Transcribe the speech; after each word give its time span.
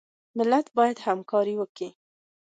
ملت 0.37 0.67
باید 0.77 0.97
همکاري 1.07 1.55
وکړي 1.57 1.89